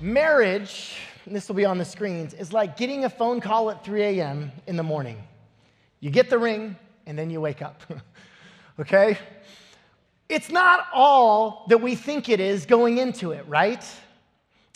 [0.00, 0.96] Marriage,
[1.26, 4.52] this will be on the screens, is like getting a phone call at 3 a.m.
[4.66, 5.22] in the morning.
[6.00, 6.76] You get the ring,
[7.06, 7.82] and then you wake up.
[8.80, 9.18] okay?
[10.28, 13.84] It's not all that we think it is going into it, right?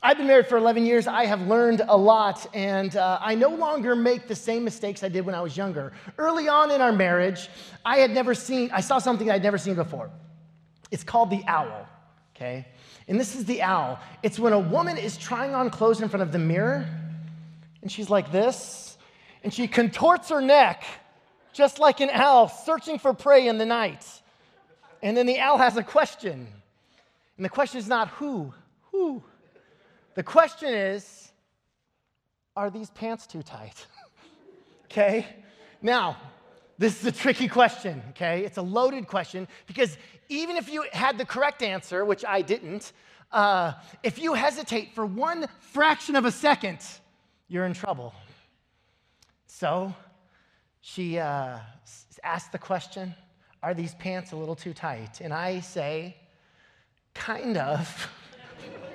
[0.04, 1.06] I've been married for 11 years.
[1.06, 5.08] I have learned a lot, and uh, I no longer make the same mistakes I
[5.08, 5.92] did when I was younger.
[6.18, 7.48] Early on in our marriage,
[7.84, 10.10] I had never seen, I saw something I'd never seen before.
[10.90, 11.86] It's called the owl,
[12.34, 12.66] okay?
[13.06, 14.00] And this is the owl.
[14.24, 16.84] It's when a woman is trying on clothes in front of the mirror,
[17.80, 18.98] and she's like this,
[19.44, 20.82] and she contorts her neck
[21.52, 24.04] just like an owl searching for prey in the night.
[25.00, 26.48] And then the owl has a question.
[27.36, 28.52] And the question is not who,
[28.90, 29.22] who.
[30.14, 31.32] The question is,
[32.54, 33.86] are these pants too tight?
[34.84, 35.26] okay?
[35.80, 36.16] Now,
[36.78, 38.44] this is a tricky question, okay?
[38.44, 39.96] It's a loaded question because
[40.28, 42.92] even if you had the correct answer, which I didn't,
[43.30, 46.78] uh, if you hesitate for one fraction of a second,
[47.48, 48.12] you're in trouble.
[49.46, 49.94] So
[50.82, 51.58] she uh,
[52.22, 53.14] asked the question
[53.62, 55.20] Are these pants a little too tight?
[55.20, 56.16] And I say,
[57.14, 58.10] Kind of.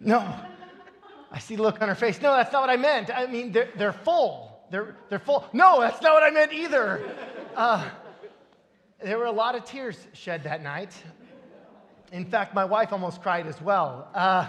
[0.00, 0.34] no.
[1.30, 2.20] I see the look on her face.
[2.20, 3.10] No, that's not what I meant.
[3.14, 4.50] I mean, they're, they're full.
[4.70, 5.46] They're, they're full.
[5.52, 7.02] No, that's not what I meant either.
[7.54, 7.88] Uh,
[9.02, 10.92] there were a lot of tears shed that night.
[12.12, 14.08] In fact, my wife almost cried as well.
[14.14, 14.48] Uh,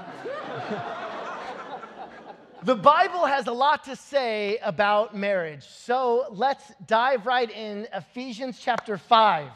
[2.63, 5.63] the Bible has a lot to say about marriage.
[5.67, 7.87] So let's dive right in.
[7.93, 9.49] Ephesians chapter 5,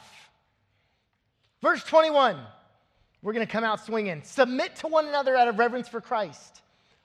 [1.62, 2.38] verse 21.
[3.26, 4.22] We're going to come out swinging.
[4.24, 6.62] Submit to one another out of reverence for Christ.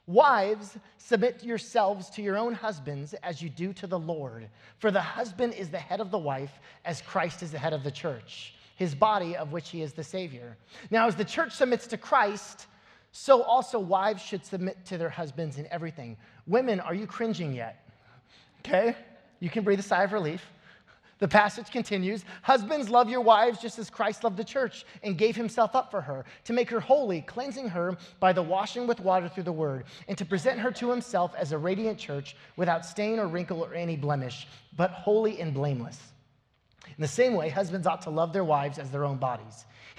[0.06, 4.46] Wives, submit yourselves to your own husbands as you do to the Lord.
[4.80, 6.52] For the husband is the head of the wife,
[6.84, 10.04] as Christ is the head of the church, his body, of which he is the
[10.04, 10.58] Savior.
[10.90, 12.66] Now, as the church submits to Christ,
[13.12, 16.18] so also wives should submit to their husbands in everything.
[16.46, 17.88] Women, are you cringing yet?
[18.58, 18.94] Okay,
[19.38, 20.44] you can breathe a sigh of relief.
[21.20, 25.36] The passage continues Husbands, love your wives just as Christ loved the church and gave
[25.36, 29.28] himself up for her, to make her holy, cleansing her by the washing with water
[29.28, 33.18] through the word, and to present her to himself as a radiant church without stain
[33.18, 36.00] or wrinkle or any blemish, but holy and blameless.
[36.86, 39.66] In the same way, husbands ought to love their wives as their own bodies.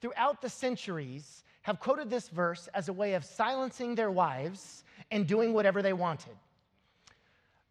[0.00, 5.26] throughout the centuries, have quoted this verse as a way of silencing their wives and
[5.26, 6.36] doing whatever they wanted.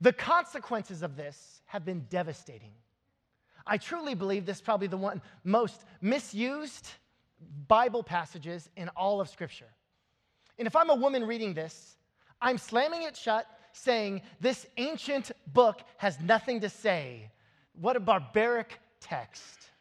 [0.01, 2.73] The consequences of this have been devastating.
[3.65, 6.87] I truly believe this is probably the one most misused
[7.67, 9.67] Bible passages in all of Scripture.
[10.57, 11.97] And if I'm a woman reading this,
[12.41, 17.29] I'm slamming it shut, saying, This ancient book has nothing to say.
[17.79, 19.71] What a barbaric text.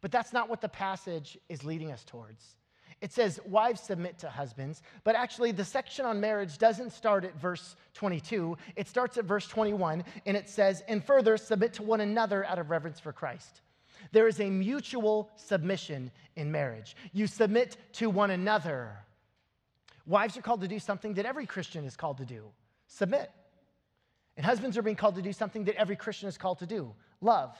[0.00, 2.56] But that's not what the passage is leading us towards.
[3.00, 7.34] It says, Wives submit to husbands, but actually, the section on marriage doesn't start at
[7.40, 8.56] verse 22.
[8.76, 12.58] It starts at verse 21, and it says, And further, submit to one another out
[12.58, 13.62] of reverence for Christ.
[14.12, 16.96] There is a mutual submission in marriage.
[17.12, 18.96] You submit to one another.
[20.06, 22.44] Wives are called to do something that every Christian is called to do
[22.86, 23.30] submit.
[24.36, 26.92] And husbands are being called to do something that every Christian is called to do
[27.20, 27.56] love.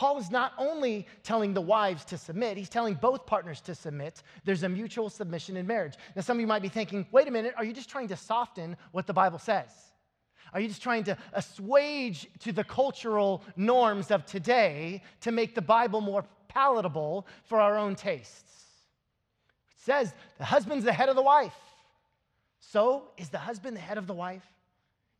[0.00, 4.22] Paul is not only telling the wives to submit, he's telling both partners to submit.
[4.46, 5.92] There's a mutual submission in marriage.
[6.16, 8.16] Now, some of you might be thinking, wait a minute, are you just trying to
[8.16, 9.68] soften what the Bible says?
[10.54, 15.60] Are you just trying to assuage to the cultural norms of today to make the
[15.60, 18.54] Bible more palatable for our own tastes?
[19.72, 21.60] It says the husband's the head of the wife.
[22.60, 24.50] So, is the husband the head of the wife?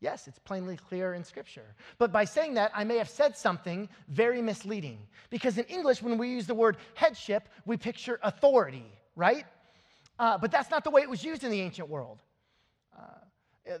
[0.01, 1.75] Yes, it's plainly clear in Scripture.
[1.99, 4.97] But by saying that, I may have said something very misleading.
[5.29, 9.45] Because in English, when we use the word headship, we picture authority, right?
[10.17, 12.23] Uh, but that's not the way it was used in the ancient world.
[12.97, 13.03] Uh,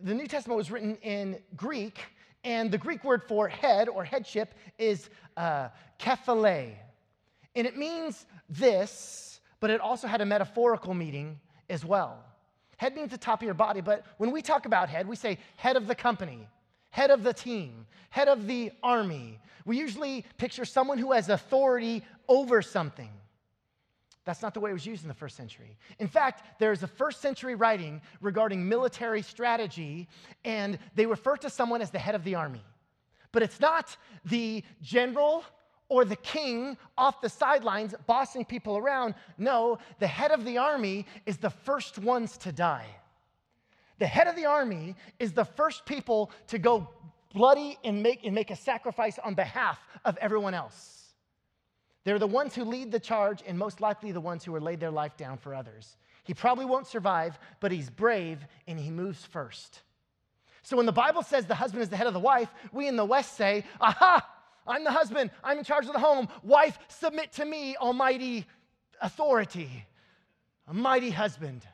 [0.03, 1.99] the New Testament was written in Greek,
[2.43, 5.69] and the Greek word for head or headship is uh,
[5.99, 6.75] kephale.
[7.55, 12.23] And it means this, but it also had a metaphorical meaning as well.
[12.81, 15.37] Head means the top of your body, but when we talk about head, we say
[15.55, 16.47] head of the company,
[16.89, 19.39] head of the team, head of the army.
[19.65, 23.11] We usually picture someone who has authority over something.
[24.25, 25.77] That's not the way it was used in the first century.
[25.99, 30.07] In fact, there is a first century writing regarding military strategy,
[30.43, 32.65] and they refer to someone as the head of the army.
[33.31, 33.95] But it's not
[34.25, 35.43] the general
[35.91, 39.13] or the king off the sidelines bossing people around.
[39.37, 42.87] No, the head of the army is the first ones to die.
[43.99, 46.87] The head of the army is the first people to go
[47.33, 51.09] bloody and make, and make a sacrifice on behalf of everyone else.
[52.05, 54.79] They're the ones who lead the charge and most likely the ones who are laid
[54.79, 55.97] their life down for others.
[56.23, 59.81] He probably won't survive, but he's brave and he moves first.
[60.63, 62.95] So when the Bible says the husband is the head of the wife, we in
[62.95, 64.25] the West say, aha,
[64.67, 66.27] I'm the husband, I'm in charge of the home.
[66.43, 68.45] Wife, submit to me, almighty
[69.01, 69.85] authority,
[70.67, 71.65] a mighty husband.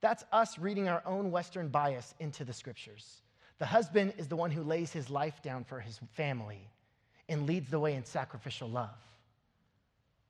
[0.00, 3.22] That's us reading our own Western bias into the scriptures.
[3.58, 6.68] The husband is the one who lays his life down for his family
[7.28, 8.98] and leads the way in sacrificial love,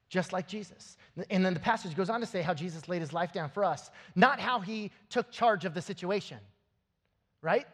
[0.09, 0.97] just like Jesus.
[1.29, 3.65] And then the passage goes on to say how Jesus laid his life down for
[3.65, 6.39] us, not how he took charge of the situation,
[7.43, 7.67] right?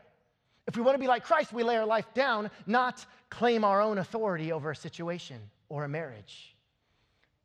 [0.66, 3.80] If we want to be like Christ, we lay our life down, not claim our
[3.80, 6.54] own authority over a situation or a marriage.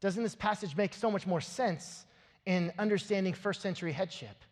[0.01, 2.05] Doesn't this passage make so much more sense
[2.45, 4.43] in understanding first century headship?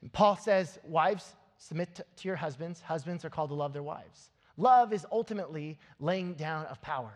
[0.00, 2.80] And Paul says, Wives, submit to, your husbands.
[2.80, 4.30] Husbands are called to love their wives.
[4.56, 7.12] Love is ultimately laying down of power.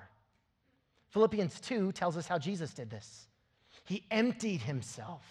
[1.10, 3.26] Philippians 2 tells us how Jesus did this.
[3.84, 5.24] He emptied himself,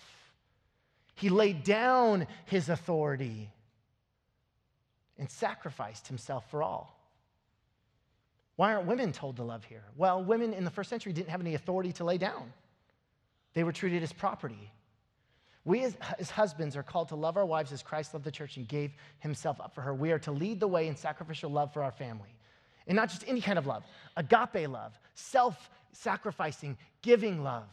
[1.16, 3.52] he laid down his authority
[5.20, 6.96] and sacrificed himself for all.
[8.56, 9.84] Why aren't women told to love here?
[9.96, 12.52] Well, women in the first century didn't have any authority to lay down,
[13.54, 14.72] they were treated as property.
[15.66, 18.58] We, as, as, husbands, are called to love our wives as Christ loved the church
[18.58, 19.94] and gave himself up for her.
[19.94, 22.34] We are to lead the way in sacrificial love for our family.
[22.88, 23.84] And not just any kind of love,
[24.18, 27.68] agape love, self sacrificing, giving love.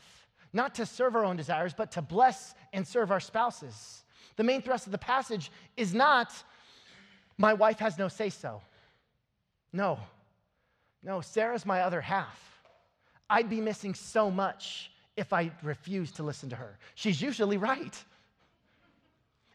[0.52, 4.04] Not to serve our own desires, but to bless and serve our spouses.
[4.36, 6.32] The main thrust of the passage is not,
[7.38, 8.62] my wife has no say so.
[9.72, 9.98] No,
[11.02, 12.42] no, Sarah's my other half.
[13.28, 16.78] I'd be missing so much if I refused to listen to her.
[16.94, 18.04] She's usually right.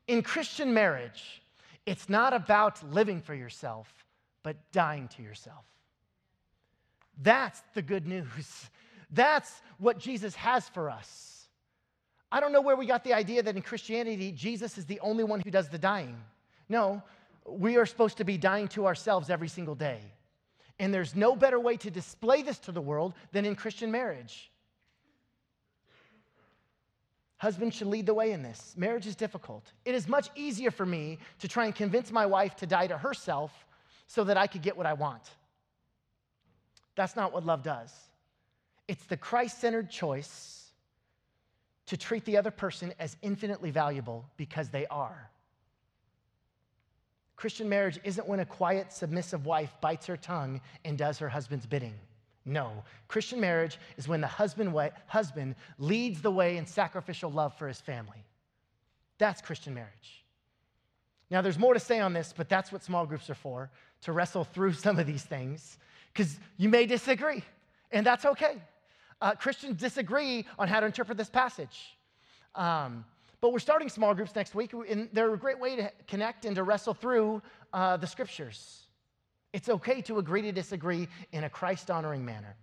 [0.08, 1.42] In Christian marriage,
[1.86, 3.88] it's not about living for yourself,
[4.44, 5.66] but dying to yourself.
[7.22, 8.70] That's the good news.
[9.12, 11.48] That's what Jesus has for us.
[12.32, 15.24] I don't know where we got the idea that in Christianity, Jesus is the only
[15.24, 16.16] one who does the dying.
[16.70, 17.04] No,
[17.48, 20.00] we are supposed to be dying to ourselves every single day.
[20.80, 24.52] And there's no better way to display this to the world than in Christian marriage.
[27.38, 28.76] Husbands should lead the way in this.
[28.78, 29.72] Marriage is difficult.
[29.84, 32.98] It is much easier for me to try and convince my wife to die to
[32.98, 33.52] herself
[34.08, 35.24] so that I could get what I want.
[36.96, 37.92] That's not what love does.
[38.88, 40.72] It's the Christ centered choice
[41.88, 45.30] to treat the other person as infinitely valuable because they are.
[47.42, 51.66] Christian marriage isn't when a quiet, submissive wife bites her tongue and does her husband's
[51.66, 51.96] bidding.
[52.46, 52.84] No.
[53.08, 57.68] Christian marriage is when the husband, way, husband leads the way in sacrificial love for
[57.68, 58.24] his family.
[59.18, 60.24] That's Christian marriage.
[61.32, 63.72] Now, there's more to say on this, but that's what small groups are for
[64.02, 65.80] to wrestle through some of these things,
[66.14, 67.44] because you may disagree,
[67.92, 68.62] and that's okay.
[69.20, 71.98] Uh, Christians disagree on how to interpret this passage.
[72.54, 73.04] Um,
[73.42, 76.56] but we're starting small groups next week, and they're a great way to connect and
[76.56, 77.42] to wrestle through
[77.74, 78.84] uh, the scriptures.
[79.52, 82.56] It's okay to agree to disagree in a Christ honoring manner.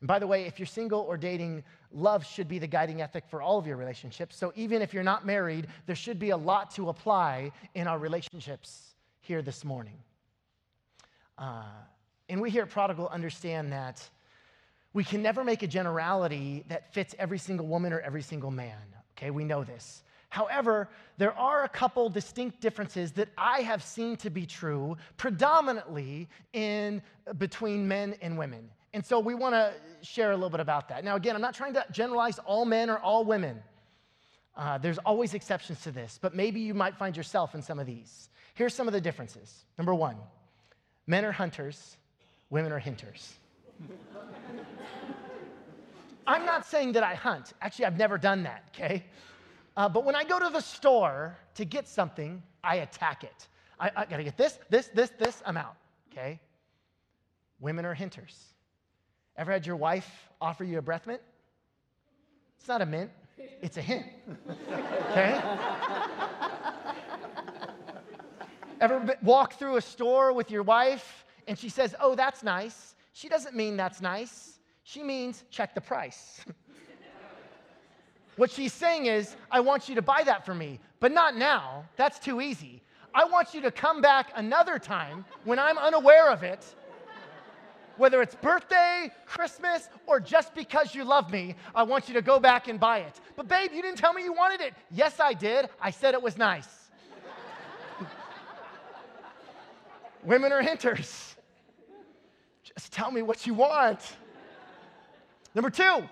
[0.00, 3.24] And by the way, if you're single or dating, love should be the guiding ethic
[3.28, 4.36] for all of your relationships.
[4.36, 7.98] So even if you're not married, there should be a lot to apply in our
[7.98, 9.98] relationships here this morning.
[11.36, 11.64] Uh,
[12.28, 14.08] and we here at Prodigal understand that
[14.92, 18.76] we can never make a generality that fits every single woman or every single man.
[19.18, 20.04] Okay, we know this.
[20.28, 26.28] However, there are a couple distinct differences that I have seen to be true predominantly
[26.52, 27.02] in
[27.38, 28.70] between men and women.
[28.94, 29.72] And so we want to
[30.02, 31.02] share a little bit about that.
[31.04, 33.60] Now, again, I'm not trying to generalize all men or all women.
[34.56, 37.86] Uh, there's always exceptions to this, but maybe you might find yourself in some of
[37.86, 38.28] these.
[38.54, 39.64] Here's some of the differences.
[39.78, 40.16] Number one,
[41.06, 41.96] men are hunters,
[42.50, 43.34] women are hinters.
[46.28, 47.54] I'm not saying that I hunt.
[47.62, 49.02] Actually, I've never done that, okay?
[49.76, 53.48] Uh, but when I go to the store to get something, I attack it.
[53.80, 55.76] I, I got to get this, this, this, this, I'm out,
[56.12, 56.38] okay?
[57.60, 58.44] Women are hinters.
[59.38, 61.22] Ever had your wife offer you a breath mint?
[62.58, 63.10] It's not a mint,
[63.62, 64.04] it's a hint,
[65.10, 65.40] okay?
[68.82, 72.94] Ever walk through a store with your wife and she says, Oh, that's nice?
[73.12, 74.57] She doesn't mean that's nice.
[74.88, 76.40] She means check the price.
[78.36, 81.84] what she's saying is, I want you to buy that for me, but not now.
[81.96, 82.80] That's too easy.
[83.14, 86.64] I want you to come back another time when I'm unaware of it
[87.98, 92.38] whether it's birthday, Christmas, or just because you love me, I want you to go
[92.38, 93.20] back and buy it.
[93.34, 94.72] But babe, you didn't tell me you wanted it.
[94.92, 95.68] Yes, I did.
[95.80, 96.68] I said it was nice.
[100.22, 101.34] Women are hinters.
[102.62, 103.98] Just tell me what you want.
[105.58, 106.08] Number two,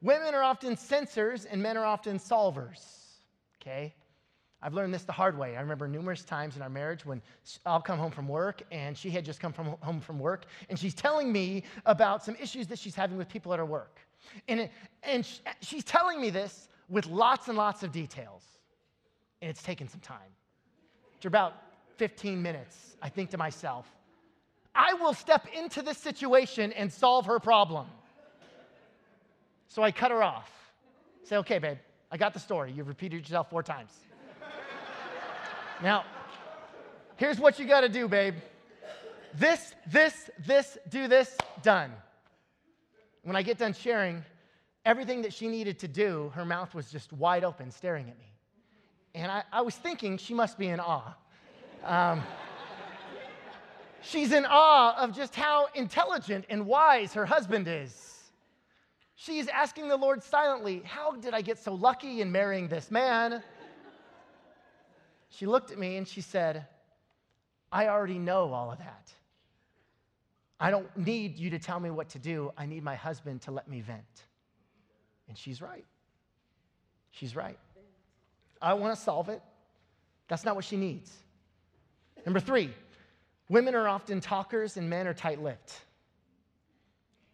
[0.00, 2.84] women are often sensors and men are often solvers.
[3.60, 3.94] Okay?
[4.60, 5.56] I've learned this the hard way.
[5.56, 7.22] I remember numerous times in our marriage when
[7.64, 10.76] I'll come home from work and she had just come from home from work and
[10.76, 14.00] she's telling me about some issues that she's having with people at her work.
[14.48, 14.72] And, it,
[15.04, 15.24] and
[15.60, 18.42] she's telling me this with lots and lots of details.
[19.42, 20.32] And it's taken some time.
[21.14, 21.54] After about
[21.98, 23.86] 15 minutes, I think to myself,
[24.74, 27.86] I will step into this situation and solve her problem.
[29.72, 30.52] So I cut her off.
[31.24, 31.78] Say, okay, babe,
[32.10, 32.72] I got the story.
[32.72, 33.90] You've repeated yourself four times.
[35.82, 36.04] Now,
[37.16, 38.34] here's what you got to do, babe.
[39.34, 41.90] This, this, this, do this, done.
[43.22, 44.22] When I get done sharing
[44.84, 48.32] everything that she needed to do, her mouth was just wide open, staring at me.
[49.14, 51.14] And I, I was thinking she must be in awe.
[51.82, 52.22] Um,
[54.02, 58.11] she's in awe of just how intelligent and wise her husband is.
[59.24, 63.40] She's asking the Lord silently, How did I get so lucky in marrying this man?
[65.28, 66.66] She looked at me and she said,
[67.70, 69.12] I already know all of that.
[70.58, 72.50] I don't need you to tell me what to do.
[72.58, 74.24] I need my husband to let me vent.
[75.28, 75.84] And she's right.
[77.12, 77.58] She's right.
[78.60, 79.40] I want to solve it.
[80.26, 81.12] That's not what she needs.
[82.26, 82.70] Number three,
[83.48, 85.80] women are often talkers and men are tight lipped.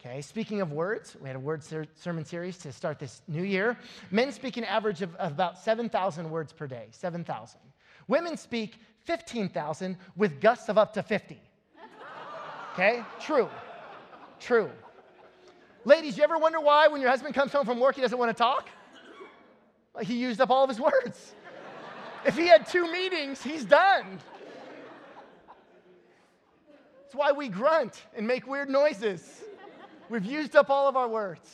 [0.00, 3.43] Okay, speaking of words, we had a word ser- sermon series to start this new
[3.43, 3.76] year.
[4.12, 7.59] Men speak an average of, of about 7,000 words per day, 7,000.
[8.07, 11.40] Women speak 15,000 with gusts of up to 50.
[12.75, 13.02] Okay?
[13.21, 13.49] True.
[14.38, 14.71] True.
[15.85, 18.31] Ladies, you ever wonder why when your husband comes home from work he doesn't want
[18.31, 18.69] to talk?
[19.97, 21.35] Like he used up all of his words.
[22.25, 24.21] If he had two meetings, he's done.
[27.02, 29.43] That's why we grunt and make weird noises.
[30.11, 31.49] We've used up all of our words.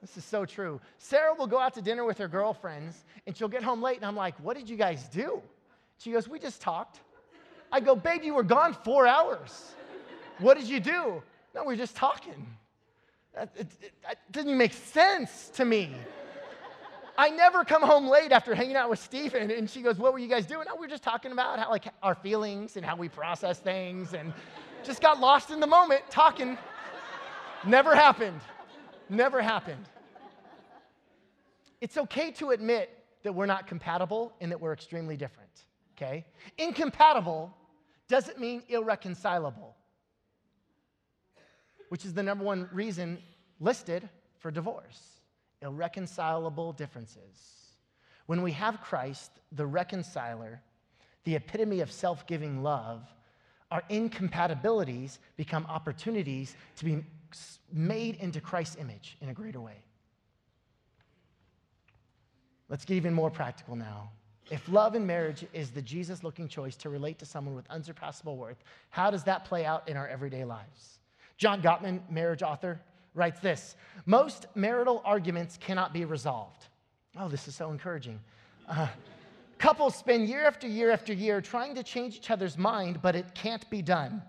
[0.00, 0.80] This is so true.
[0.98, 4.06] Sarah will go out to dinner with her girlfriends and she'll get home late, and
[4.06, 5.42] I'm like, What did you guys do?
[5.98, 7.00] She goes, We just talked.
[7.72, 9.72] I go, Babe, you were gone four hours.
[10.38, 11.22] What did you do?
[11.54, 12.46] No, we are just talking.
[13.34, 15.90] That, it, it, that doesn't make sense to me.
[17.18, 20.18] I never come home late after hanging out with Stephen, and she goes, "What were
[20.18, 22.94] you guys doing?" No, we were just talking about how like our feelings and how
[22.94, 24.34] we process things, and
[24.84, 26.58] just got lost in the moment talking.
[27.66, 28.40] Never happened.
[29.08, 29.84] Never happened.
[31.80, 32.90] It's okay to admit
[33.22, 35.50] that we're not compatible and that we're extremely different,
[35.96, 36.24] okay?
[36.58, 37.52] Incompatible
[38.08, 39.74] doesn't mean irreconcilable,
[41.88, 43.18] which is the number one reason
[43.60, 44.08] listed
[44.38, 45.00] for divorce
[45.62, 47.66] irreconcilable differences.
[48.26, 50.60] When we have Christ, the reconciler,
[51.24, 53.02] the epitome of self giving love,
[53.70, 57.04] our incompatibilities become opportunities to be
[57.72, 59.82] made into Christ's image in a greater way.
[62.68, 64.10] Let's get even more practical now.
[64.50, 68.36] If love and marriage is the Jesus looking choice to relate to someone with unsurpassable
[68.36, 70.98] worth, how does that play out in our everyday lives?
[71.36, 72.80] John Gottman, marriage author,
[73.14, 76.66] writes this Most marital arguments cannot be resolved.
[77.18, 78.20] Oh, this is so encouraging.
[78.68, 78.88] Uh,
[79.58, 83.34] couples spend year after year after year trying to change each other's mind, but it
[83.34, 84.22] can't be done.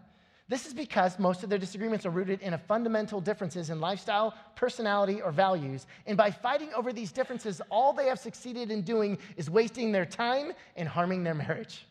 [0.50, 5.22] This is because most of their disagreements are rooted in fundamental differences in lifestyle, personality,
[5.22, 5.88] or values.
[6.06, 10.06] And by fighting over these differences, all they have succeeded in doing is wasting their
[10.06, 11.86] time and harming their marriage.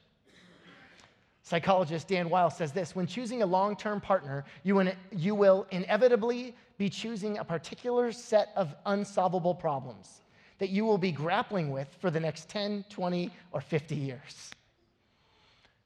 [1.43, 6.57] Psychologist Dan Wile says this when choosing a long term partner, you, you will inevitably
[6.79, 10.23] be choosing a particular set of unsolvable problems
[10.59, 14.51] that you will be grappling with for the next 10, 20, or 50 years.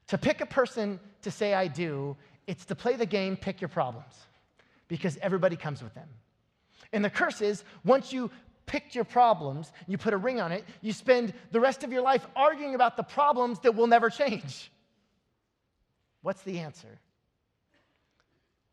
[0.08, 2.16] To pick a person to say I do
[2.50, 4.12] it's to play the game, pick your problems,
[4.88, 6.09] because everybody comes with them.
[6.92, 8.28] And the curse is once you
[8.66, 12.02] picked your problems, you put a ring on it, you spend the rest of your
[12.02, 14.73] life arguing about the problems that will never change.
[16.23, 16.99] What's the answer?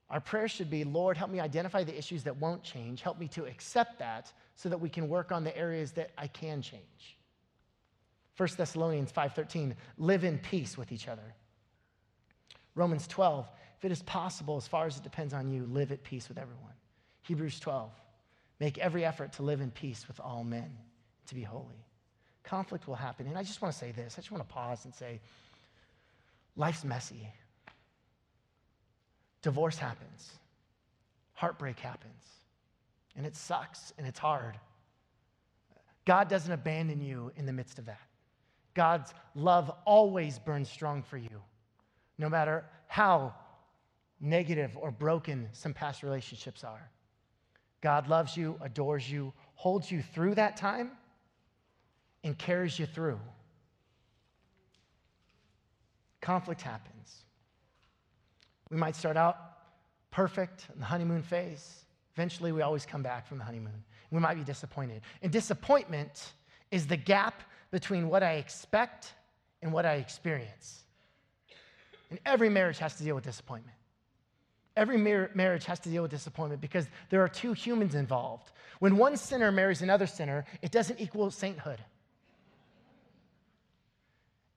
[0.09, 3.03] Our prayer should be Lord, help me identify the issues that won't change.
[3.03, 6.25] Help me to accept that so that we can work on the areas that I
[6.25, 7.19] can change.
[8.37, 11.35] 1 Thessalonians 5:13 live in peace with each other.
[12.73, 16.03] Romans 12 if it is possible, as far as it depends on you, live at
[16.03, 16.73] peace with everyone.
[17.23, 17.91] Hebrews 12,
[18.59, 20.75] make every effort to live in peace with all men,
[21.27, 21.85] to be holy.
[22.43, 23.27] Conflict will happen.
[23.27, 25.19] And I just want to say this I just want to pause and say,
[26.55, 27.27] life's messy.
[29.43, 30.31] Divorce happens,
[31.33, 32.23] heartbreak happens,
[33.15, 34.57] and it sucks and it's hard.
[36.05, 38.01] God doesn't abandon you in the midst of that.
[38.73, 41.41] God's love always burns strong for you,
[42.17, 43.35] no matter how
[44.19, 46.89] negative or broken some past relationships are.
[47.81, 50.91] God loves you, adores you, holds you through that time,
[52.23, 53.19] and carries you through.
[56.21, 57.23] Conflict happens.
[58.69, 59.37] We might start out
[60.11, 61.85] perfect in the honeymoon phase.
[62.15, 63.83] Eventually, we always come back from the honeymoon.
[64.09, 65.01] We might be disappointed.
[65.21, 66.33] And disappointment
[66.71, 69.13] is the gap between what I expect
[69.61, 70.83] and what I experience.
[72.09, 73.76] And every marriage has to deal with disappointment.
[74.77, 78.51] Every mar- marriage has to deal with disappointment because there are two humans involved.
[78.77, 81.79] When one sinner marries another sinner, it doesn't equal sainthood.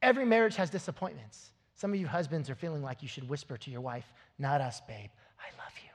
[0.03, 1.50] Every marriage has disappointments.
[1.75, 4.05] Some of you husbands are feeling like you should whisper to your wife,
[4.39, 5.09] Not us, babe.
[5.41, 5.91] I love you.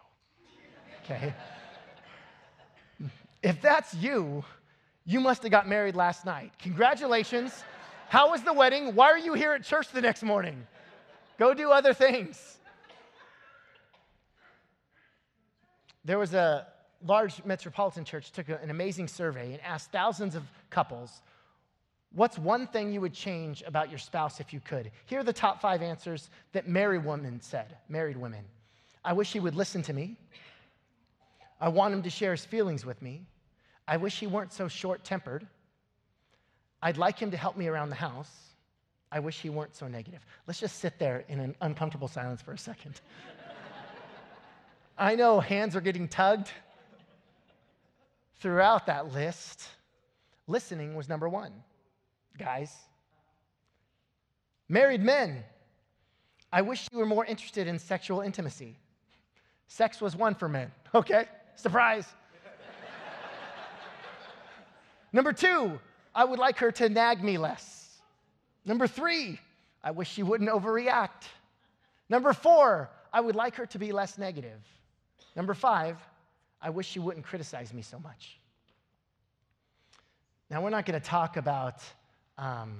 [1.04, 1.34] Okay?
[3.44, 4.44] if that's you,
[5.06, 6.52] you must have got married last night.
[6.58, 7.64] Congratulations.
[8.10, 8.96] How was the wedding?
[8.96, 10.66] Why are you here at church the next morning?
[11.38, 12.58] Go do other things.
[16.06, 16.68] There was a
[17.06, 21.22] large metropolitan church took an amazing survey and asked thousands of couples
[22.14, 24.90] What's one thing you would change about your spouse if you could?
[25.06, 28.46] Here are the top five answers that married women said, married women.
[29.04, 30.16] I wish he would listen to me.
[31.60, 33.26] I want him to share his feelings with me.
[33.86, 35.46] I wish he weren't so short tempered.
[36.82, 38.32] I'd like him to help me around the house.
[39.12, 40.26] I wish he weren't so negative.
[40.48, 43.02] Let's just sit there in an uncomfortable silence for a second.
[44.98, 46.50] I know hands are getting tugged
[48.40, 49.64] throughout that list.
[50.48, 51.52] Listening was number one
[52.38, 52.74] guys.
[54.68, 55.44] Married men,
[56.52, 58.78] I wish you were more interested in sexual intimacy.
[59.68, 61.26] Sex was one for men, okay?
[61.56, 62.08] Surprise.
[65.14, 65.80] Number two,
[66.14, 68.00] I would like her to nag me less.
[68.66, 69.40] Number three,
[69.84, 71.24] I wish she wouldn't overreact.
[72.10, 74.60] Number four, I would like her to be less negative.
[75.36, 75.98] Number five,
[76.62, 78.40] I wish you wouldn't criticize me so much.
[80.50, 81.84] Now, we're not going to talk about
[82.38, 82.78] um,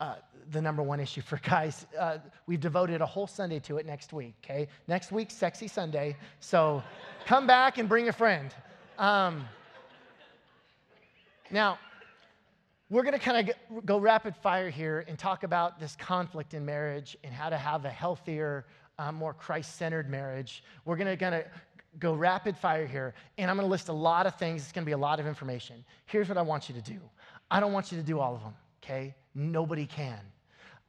[0.00, 0.14] uh,
[0.50, 1.86] the number one issue for guys.
[1.98, 4.68] Uh, we've devoted a whole Sunday to it next week, okay?
[4.86, 6.16] Next week, Sexy Sunday.
[6.40, 6.82] So
[7.26, 8.54] come back and bring a friend.
[8.98, 9.44] Um,
[11.50, 11.78] now,
[12.90, 16.64] we're going to kind of go rapid fire here and talk about this conflict in
[16.64, 18.64] marriage and how to have a healthier,
[18.98, 20.62] uh, more Christ centered marriage.
[20.84, 21.44] We're going to kind of
[21.98, 24.62] go rapid fire here, and I'm going to list a lot of things.
[24.62, 25.84] It's going to be a lot of information.
[26.06, 27.00] Here's what I want you to do
[27.50, 29.14] I don't want you to do all of them, okay?
[29.34, 30.20] Nobody can.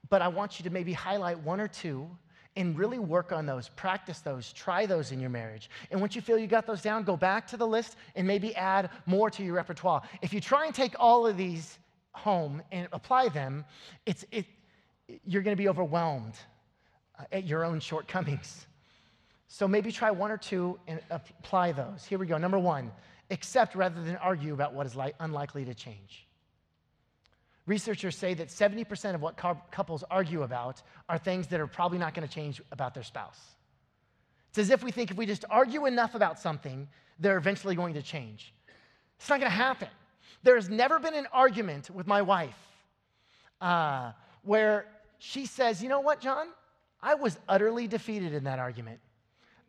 [0.10, 2.10] But I want you to maybe highlight one or two
[2.56, 5.70] and really work on those, practice those, try those in your marriage.
[5.92, 8.56] And once you feel you got those down, go back to the list and maybe
[8.56, 10.02] add more to your repertoire.
[10.22, 11.78] If you try and take all of these
[12.14, 13.66] home and apply them,
[14.06, 14.46] it's, it,
[15.26, 16.34] you're going to be overwhelmed
[17.32, 18.68] at your own shortcomings.
[19.48, 22.06] So maybe try one or two and apply those.
[22.06, 22.38] Here we go.
[22.38, 22.92] Number one,
[23.32, 26.28] accept rather than argue about what is li- unlikely to change.
[27.66, 32.14] Researchers say that 70% of what couples argue about are things that are probably not
[32.14, 33.40] going to change about their spouse.
[34.50, 36.88] It's as if we think if we just argue enough about something,
[37.20, 38.54] they're eventually going to change.
[39.20, 39.90] It's not going to happen.
[40.42, 42.58] There has never been an argument with my wife
[43.62, 44.86] uh, where
[45.20, 46.48] she says, You know what, John?
[47.02, 49.00] I was utterly defeated in that argument.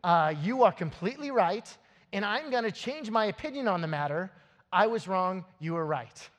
[0.02, 1.66] Uh, you are completely right,
[2.12, 4.30] and I'm going to change my opinion on the matter.
[4.72, 6.30] I was wrong, you were right.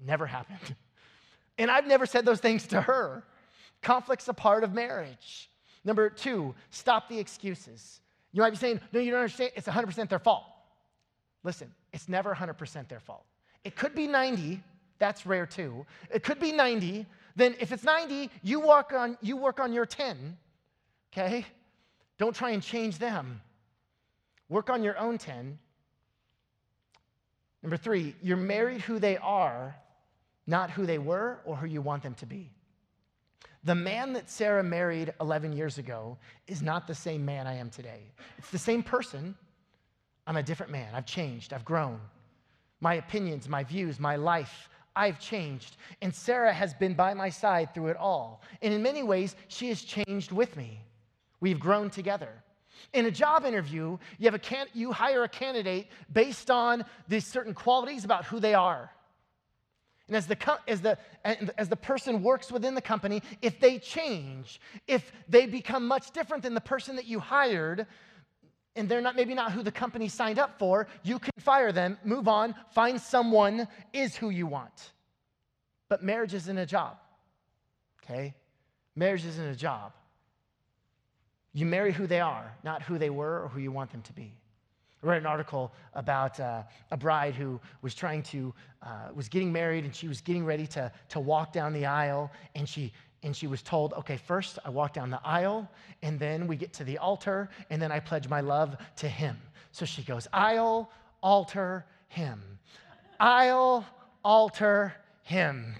[0.00, 0.76] Never happened.
[1.60, 3.24] And I've never said those things to her.
[3.82, 5.50] Conflict's a part of marriage.
[5.84, 8.00] Number two, stop the excuses.
[8.30, 9.50] You might be saying, no, you don't understand.
[9.56, 10.44] It's 100% their fault.
[11.42, 13.24] Listen, it's never 100% their fault.
[13.64, 14.62] It could be 90.
[14.98, 15.84] That's rare too.
[16.12, 17.06] It could be 90.
[17.38, 20.36] Then if it's 90, you work on, you work on your 10,
[21.12, 21.46] okay?
[22.18, 23.40] Don't try and change them.
[24.50, 25.58] Work on your own 10.
[27.62, 29.74] Number three, you're married who they are
[30.48, 32.50] not who they were or who you want them to be.
[33.64, 37.68] The man that Sarah married 11 years ago is not the same man I am
[37.68, 38.10] today.
[38.38, 39.36] It's the same person.
[40.26, 40.94] I'm a different man.
[40.94, 41.52] I've changed.
[41.52, 42.00] I've grown.
[42.80, 45.76] My opinions, my views, my life, I've changed.
[46.02, 48.42] And Sarah has been by my side through it all.
[48.60, 50.80] And in many ways, she has changed with me.
[51.40, 52.42] We've grown together.
[52.92, 57.26] In a job interview, you, have a can- you hire a candidate based on these
[57.26, 58.90] certain qualities about who they are.
[60.08, 63.78] And as the, co- as, the, as the person works within the company, if they
[63.78, 67.86] change, if they become much different than the person that you hired,
[68.78, 71.98] and they're not maybe not who the company signed up for, you can fire them,
[72.04, 74.92] move on, find someone is who you want.
[75.88, 76.96] But marriage isn't a job.
[78.02, 78.34] Okay?
[78.94, 79.92] Marriage isn't a job.
[81.52, 84.12] You marry who they are, not who they were or who you want them to
[84.12, 84.32] be.
[85.02, 89.52] I read an article about uh, a bride who was trying to, uh, was getting
[89.52, 93.34] married and she was getting ready to, to walk down the aisle and she, and
[93.34, 95.68] she was told, okay, first I walk down the aisle
[96.02, 99.36] and then we get to the altar and then I pledge my love to him.
[99.72, 100.90] So she goes, aisle,
[101.22, 102.40] altar, him.
[103.20, 103.84] Aisle,
[104.24, 105.74] altar, him.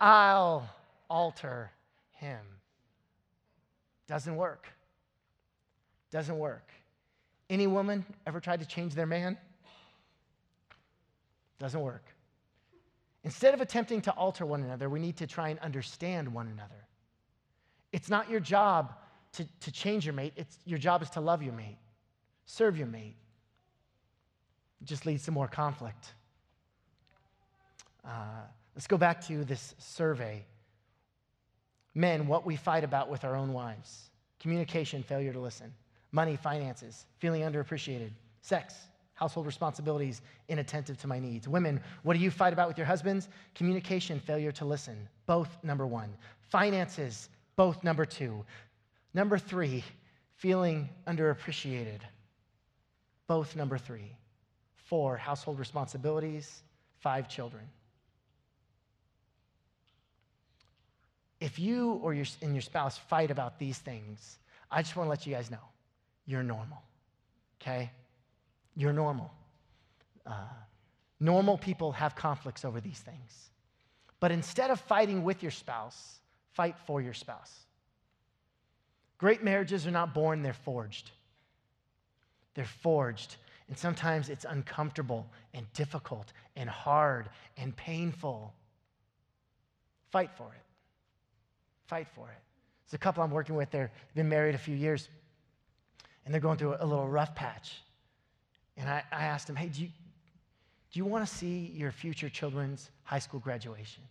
[0.00, 0.68] Aisle,
[1.08, 1.70] altar,
[2.12, 2.40] him.
[4.06, 4.68] Doesn't work.
[6.10, 6.68] Doesn't work.
[7.48, 9.38] Any woman ever tried to change their man?
[11.58, 12.04] Doesn't work.
[13.24, 16.86] Instead of attempting to alter one another, we need to try and understand one another.
[17.90, 18.92] It's not your job
[19.32, 21.78] to, to change your mate, it's, your job is to love your mate,
[22.44, 23.16] serve your mate.
[24.80, 26.14] It just leads to more conflict.
[28.04, 28.42] Uh,
[28.76, 30.44] let's go back to this survey.
[31.94, 35.72] Men, what we fight about with our own wives communication, failure to listen
[36.12, 38.10] money, finances, feeling underappreciated,
[38.40, 38.74] sex,
[39.24, 41.48] household responsibilities, inattentive to my needs.
[41.48, 43.30] Women, what do you fight about with your husbands?
[43.54, 46.10] Communication, failure to listen, both number one.
[46.50, 48.44] Finances, both number two.
[49.14, 49.82] Number three,
[50.36, 52.00] feeling underappreciated,
[53.26, 54.14] both number three.
[54.74, 56.62] Four, household responsibilities,
[56.98, 57.64] five children.
[61.40, 64.38] If you or your, and your spouse fight about these things,
[64.70, 65.64] I just want to let you guys know
[66.26, 66.82] you're normal.
[67.62, 67.90] Okay?
[68.76, 69.32] You're normal.
[70.26, 70.32] Uh,
[71.20, 73.50] normal people have conflicts over these things.
[74.20, 76.20] But instead of fighting with your spouse,
[76.52, 77.52] fight for your spouse.
[79.18, 81.10] Great marriages are not born, they're forged.
[82.54, 83.36] They're forged.
[83.68, 88.52] And sometimes it's uncomfortable and difficult and hard and painful.
[90.10, 90.62] Fight for it.
[91.86, 92.38] Fight for it.
[92.86, 95.08] There's a couple I'm working with, they've been married a few years
[96.24, 97.82] and they're going through a little rough patch.
[98.76, 99.88] And I, I asked him, hey, do you,
[100.92, 104.02] do you want to see your future children's high school graduation?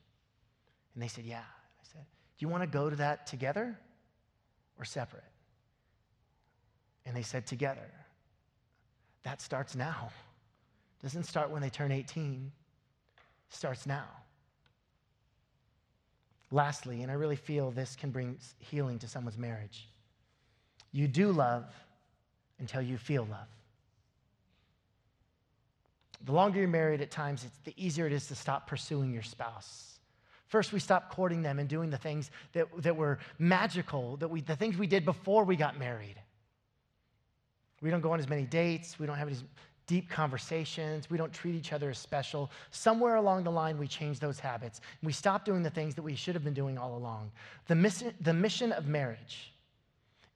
[0.94, 1.40] And they said, yeah.
[1.40, 2.06] I said,
[2.38, 3.78] do you want to go to that together
[4.80, 5.24] or separate?
[7.06, 7.90] And they said, together.
[9.24, 10.12] That starts now.
[11.02, 12.52] Doesn't start when they turn 18.
[13.50, 14.06] It starts now.
[16.52, 19.90] Lastly, and I really feel this can bring healing to someone's marriage.
[20.92, 21.66] You do love
[22.60, 23.48] until you feel love.
[26.24, 29.24] The longer you're married, at times, it's the easier it is to stop pursuing your
[29.24, 30.00] spouse.
[30.48, 34.42] First, we stop courting them and doing the things that, that were magical, that we,
[34.42, 36.16] the things we did before we got married.
[37.82, 38.98] We don't go on as many dates.
[39.00, 39.44] We don't have as
[39.88, 41.10] deep conversations.
[41.10, 42.50] We don't treat each other as special.
[42.72, 44.80] Somewhere along the line, we change those habits.
[45.02, 47.32] We stop doing the things that we should have been doing all along.
[47.68, 49.54] The mission, the mission of marriage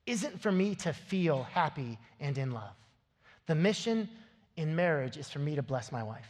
[0.06, 2.76] isn't for me to feel happy and in love.
[3.45, 4.10] The mission
[4.58, 6.28] in marriage is for me to bless my wife.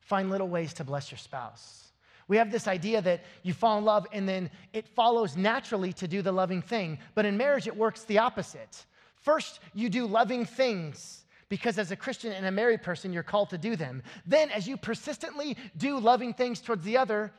[0.00, 1.92] Find little ways to bless your spouse.
[2.28, 6.06] We have this idea that you fall in love and then it follows naturally to
[6.06, 6.98] do the loving thing.
[7.14, 8.84] But in marriage, it works the opposite.
[9.14, 13.50] First, you do loving things because as a Christian and a married person, you're called
[13.50, 14.02] to do them.
[14.26, 17.32] Then, as you persistently do loving things towards the other,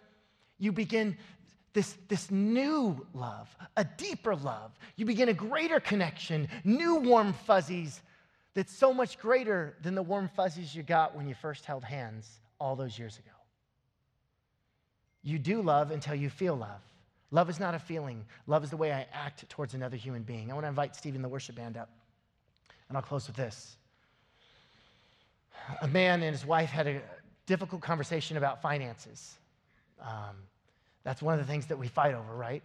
[0.59, 1.17] you begin
[1.73, 4.77] this, this new love, a deeper love.
[4.97, 8.01] You begin a greater connection, new warm fuzzies
[8.53, 12.39] that's so much greater than the warm fuzzies you got when you first held hands
[12.59, 13.31] all those years ago.
[15.23, 16.81] You do love until you feel love.
[17.31, 20.51] Love is not a feeling, love is the way I act towards another human being.
[20.51, 21.89] I want to invite Stephen, the worship band, up,
[22.89, 23.77] and I'll close with this.
[25.81, 27.01] A man and his wife had a
[27.45, 29.35] difficult conversation about finances.
[30.01, 30.35] Um,
[31.05, 32.63] that's one of the things that we fight over, right?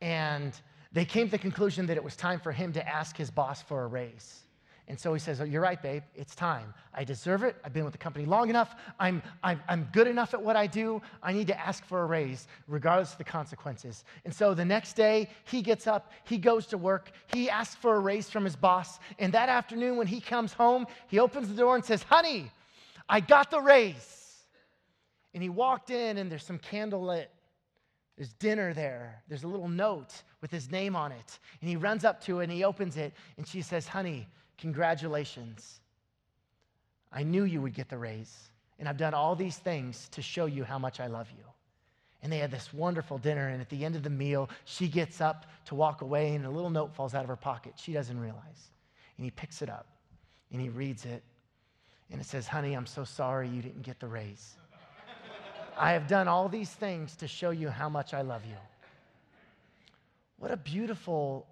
[0.00, 0.52] And
[0.92, 3.62] they came to the conclusion that it was time for him to ask his boss
[3.62, 4.42] for a raise.
[4.90, 6.02] And so he says, oh, You're right, babe.
[6.16, 6.74] It's time.
[6.92, 7.54] I deserve it.
[7.64, 8.74] I've been with the company long enough.
[8.98, 11.00] I'm, I'm, I'm good enough at what I do.
[11.22, 14.02] I need to ask for a raise, regardless of the consequences.
[14.24, 17.94] And so the next day, he gets up, he goes to work, he asks for
[17.94, 18.98] a raise from his boss.
[19.20, 22.50] And that afternoon, when he comes home, he opens the door and says, Honey,
[23.08, 24.38] I got the raise.
[25.34, 27.26] And he walked in, and there's some candlelit,
[28.16, 29.22] There's dinner there.
[29.28, 31.38] There's a little note with his name on it.
[31.60, 33.12] And he runs up to it and he opens it.
[33.36, 34.26] And she says, Honey,
[34.60, 35.80] congratulations.
[37.12, 38.50] I knew you would get the raise.
[38.78, 41.44] And I've done all these things to show you how much I love you.
[42.22, 43.48] And they had this wonderful dinner.
[43.48, 46.50] And at the end of the meal, she gets up to walk away, and a
[46.50, 47.74] little note falls out of her pocket.
[47.76, 48.70] She doesn't realize.
[49.16, 49.86] And he picks it up
[50.52, 51.22] and he reads it.
[52.10, 54.56] And it says, Honey, I'm so sorry you didn't get the raise.
[55.78, 58.56] I have done all these things to show you how much I love you.
[60.38, 61.46] What a beautiful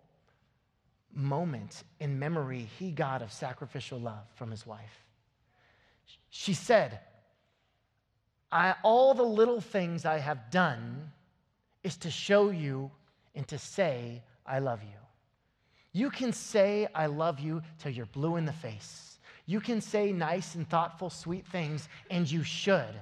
[1.15, 5.05] moment in memory he got of sacrificial love from his wife.
[6.31, 7.01] She said,
[8.83, 11.13] All the little things I have done
[11.83, 12.91] is to show you
[13.35, 14.99] and to say, I love you.
[15.93, 19.19] You can say, I love you till you're blue in the face.
[19.47, 23.01] You can say nice and thoughtful, sweet things, and you should.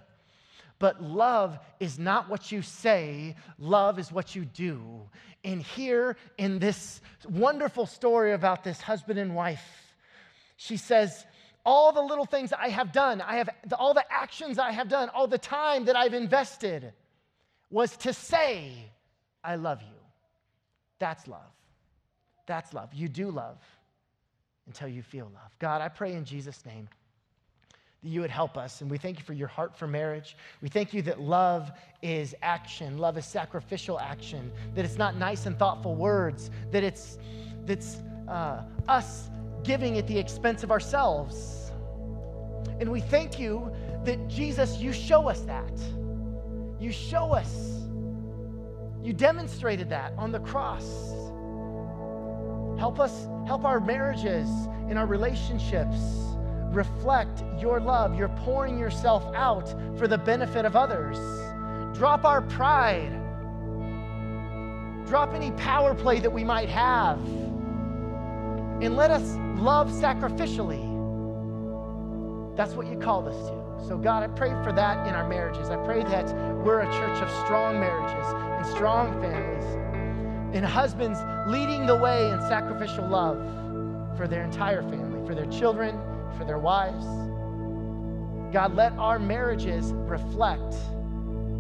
[0.78, 5.08] But love is not what you say, love is what you do.
[5.42, 9.64] And here in this wonderful story about this husband and wife,
[10.56, 11.24] she says,
[11.64, 15.08] All the little things I have done, I have all the actions I have done,
[15.10, 16.92] all the time that I've invested
[17.70, 18.72] was to say,
[19.42, 19.96] I love you.
[20.98, 21.40] That's love.
[22.46, 22.92] That's love.
[22.92, 23.58] You do love
[24.66, 25.50] until you feel love.
[25.58, 26.88] God, I pray in Jesus' name
[28.02, 28.80] that you would help us.
[28.80, 30.36] And we thank you for your heart for marriage.
[30.60, 35.46] We thank you that love is action, love is sacrificial action, that it's not nice
[35.46, 37.18] and thoughtful words, that it's,
[37.64, 39.28] that's uh, us
[39.64, 41.72] giving at the expense of ourselves.
[42.80, 43.72] And we thank you
[44.04, 45.72] that Jesus, you show us that.
[46.78, 47.82] You show us.
[49.02, 51.12] You demonstrated that on the cross.
[52.78, 54.48] Help us, help our marriages
[54.88, 55.96] and our relationships
[56.72, 58.14] reflect your love.
[58.14, 61.16] You're pouring yourself out for the benefit of others.
[61.96, 63.12] Drop our pride.
[65.06, 67.18] Drop any power play that we might have.
[68.82, 70.84] And let us love sacrificially.
[72.56, 73.86] That's what you called us to.
[73.86, 75.68] So, God, I pray for that in our marriages.
[75.68, 79.64] I pray that we're a church of strong marriages and strong families,
[80.56, 83.36] and husbands leading the way in sacrificial love
[84.16, 85.98] for their entire family, for their children,
[86.36, 87.04] for their wives.
[88.52, 90.74] God, let our marriages reflect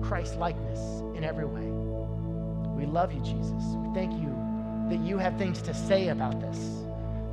[0.02, 1.66] Christ likeness in every way.
[2.76, 3.62] We love you, Jesus.
[3.76, 4.34] We thank you
[4.90, 6.58] that you have things to say about this,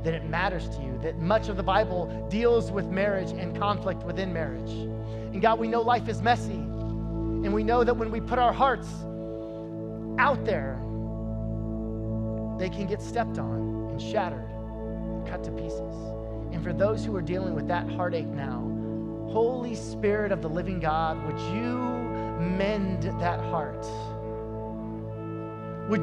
[0.02, 4.02] that it matters to you, that much of the Bible deals with marriage and conflict
[4.02, 4.70] within marriage.
[4.70, 8.52] And God, we know life is messy, and we know that when we put our
[8.52, 8.88] hearts
[10.18, 10.80] out there,
[12.58, 16.13] they can get stepped on and shattered and cut to pieces.
[16.54, 18.60] And for those who are dealing with that heartache now,
[19.32, 21.78] Holy Spirit of the living God, would you
[22.38, 23.84] mend that heart?
[25.90, 26.00] Would,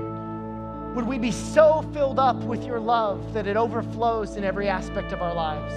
[0.94, 5.14] would we be so filled up with your love that it overflows in every aspect
[5.14, 5.74] of our lives?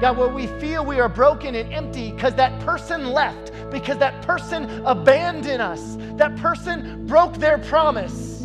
[0.00, 4.22] God, where we feel we are broken and empty because that person left, because that
[4.22, 8.37] person abandoned us, that person broke their promise.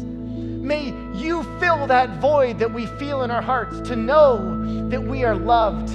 [0.63, 5.25] May you fill that void that we feel in our hearts to know that we
[5.25, 5.89] are loved,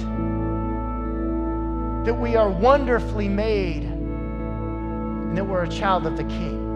[2.05, 6.67] that we are wonderfully made, and that we're a child of the King.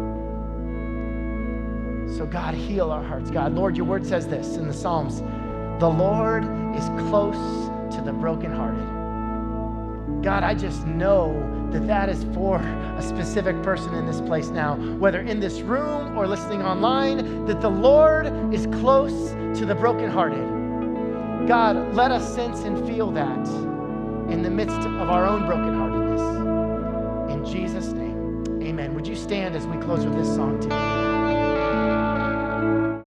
[2.18, 3.30] So, God, heal our hearts.
[3.30, 5.22] God, Lord, your word says this in the Psalms
[5.80, 7.38] the Lord is close
[7.96, 10.24] to the brokenhearted.
[10.24, 14.76] God, I just know that that is for a specific person in this place now,
[14.98, 21.48] whether in this room or listening online, that the Lord is close to the brokenhearted.
[21.48, 23.48] God, let us sense and feel that
[24.32, 27.32] in the midst of our own brokenheartedness.
[27.32, 28.94] In Jesus' name, amen.
[28.96, 31.13] Would you stand as we close with this song today?